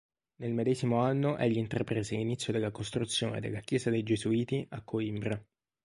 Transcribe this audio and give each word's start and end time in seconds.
Nel 0.37 0.51
medesimo 0.51 0.97
anno 1.03 1.37
egli 1.37 1.57
intraprese 1.57 2.15
l'inizio 2.15 2.51
della 2.51 2.71
costruzione 2.71 3.39
della 3.39 3.59
chiesa 3.59 3.91
dei 3.91 4.01
gesuiti 4.01 4.65
a 4.71 4.81
Coimbra. 4.81 5.39